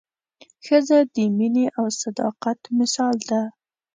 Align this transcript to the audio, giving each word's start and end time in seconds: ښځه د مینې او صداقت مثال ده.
ښځه 0.65 0.97
د 1.15 1.15
مینې 1.37 1.65
او 1.79 1.85
صداقت 2.01 2.59
مثال 2.79 3.15
ده. 3.29 3.41